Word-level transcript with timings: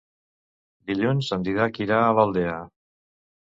Dilluns 0.93 1.31
en 1.39 1.47
Dídac 1.49 1.79
irà 1.87 2.03
a 2.09 2.11
l'Aldea. 2.21 2.59